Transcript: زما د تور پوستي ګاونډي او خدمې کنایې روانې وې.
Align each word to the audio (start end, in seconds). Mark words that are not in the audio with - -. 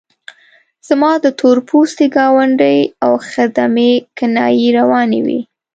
زما 0.87 1.11
د 1.23 1.25
تور 1.39 1.57
پوستي 1.67 2.07
ګاونډي 2.15 2.79
او 3.05 3.11
خدمې 3.31 3.91
کنایې 4.17 4.69
روانې 4.79 5.19
وې. 5.25 5.39